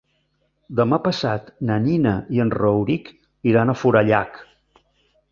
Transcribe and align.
Demà 0.77 0.97
passat 1.07 1.51
na 1.69 1.75
Nina 1.83 2.13
i 2.37 2.41
en 2.45 2.51
Rauric 2.59 3.11
iran 3.51 3.69
a 3.69 3.77
Forallac. 3.83 4.41